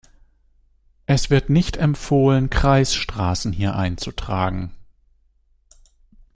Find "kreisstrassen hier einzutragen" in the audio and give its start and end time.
2.49-4.73